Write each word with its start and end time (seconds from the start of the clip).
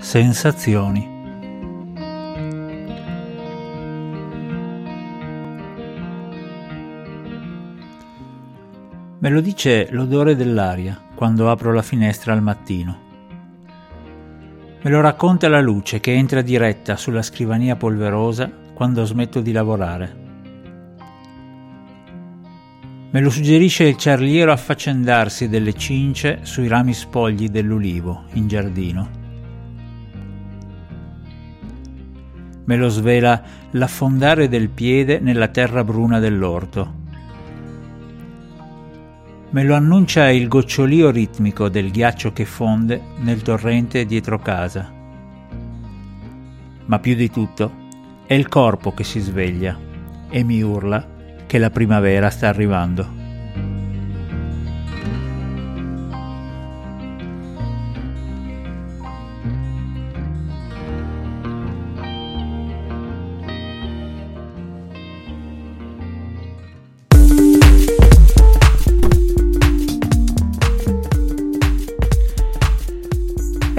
Sensazioni. 0.00 1.16
Me 9.18 9.28
lo 9.28 9.40
dice 9.40 9.88
l'odore 9.90 10.36
dell'aria 10.36 10.98
quando 11.14 11.50
apro 11.50 11.72
la 11.72 11.82
finestra 11.82 12.32
al 12.32 12.42
mattino. 12.42 12.98
Me 14.80 14.90
lo 14.90 15.00
racconta 15.00 15.48
la 15.48 15.60
luce 15.60 15.98
che 15.98 16.14
entra 16.14 16.40
diretta 16.40 16.96
sulla 16.96 17.22
scrivania 17.22 17.74
polverosa 17.74 18.50
quando 18.72 19.04
smetto 19.04 19.40
di 19.40 19.52
lavorare. 19.52 20.16
Me 23.10 23.20
lo 23.20 23.30
suggerisce 23.30 23.84
il 23.84 23.96
ciarliero 23.96 24.52
affaccendarsi 24.52 25.48
delle 25.48 25.72
cince 25.74 26.38
sui 26.42 26.68
rami 26.68 26.94
spogli 26.94 27.48
dell'ulivo 27.48 28.24
in 28.34 28.46
giardino. 28.46 29.17
Me 32.68 32.76
lo 32.76 32.90
svela 32.90 33.42
l'affondare 33.70 34.46
del 34.46 34.68
piede 34.68 35.20
nella 35.20 35.48
terra 35.48 35.82
bruna 35.84 36.18
dell'orto. 36.18 36.96
Me 39.48 39.64
lo 39.64 39.74
annuncia 39.74 40.28
il 40.28 40.48
gocciolio 40.48 41.10
ritmico 41.10 41.70
del 41.70 41.90
ghiaccio 41.90 42.34
che 42.34 42.44
fonde 42.44 43.00
nel 43.20 43.40
torrente 43.40 44.04
dietro 44.04 44.38
casa. 44.38 44.92
Ma 46.84 46.98
più 46.98 47.14
di 47.14 47.30
tutto 47.30 47.72
è 48.26 48.34
il 48.34 48.48
corpo 48.48 48.92
che 48.92 49.02
si 49.02 49.20
sveglia 49.20 49.74
e 50.28 50.44
mi 50.44 50.60
urla 50.60 51.06
che 51.46 51.56
la 51.56 51.70
primavera 51.70 52.28
sta 52.28 52.48
arrivando. 52.48 53.17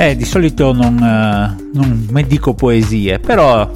Eh, 0.02 0.16
di 0.16 0.23
solito 0.23 0.72
non, 0.72 0.94
uh, 0.94 1.78
non 1.78 2.08
mi 2.09 2.25
dico 2.25 2.53
poesie, 2.53 3.19
però 3.19 3.69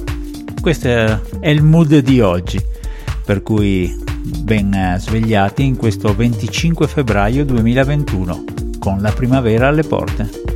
questo 0.58 0.88
è 0.88 1.50
il 1.50 1.62
mood 1.62 1.98
di 1.98 2.22
oggi, 2.22 2.58
per 3.26 3.42
cui 3.42 3.94
ben 4.42 4.72
eh, 4.72 4.96
svegliati 4.98 5.64
in 5.64 5.76
questo 5.76 6.14
25 6.14 6.88
febbraio 6.88 7.44
2021, 7.44 8.44
con 8.78 9.02
la 9.02 9.12
primavera 9.12 9.68
alle 9.68 9.82
porte. 9.82 10.53